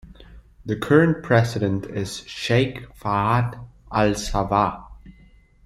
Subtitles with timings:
[0.65, 4.87] The current president is Sheikh Fahad Al-Sabah.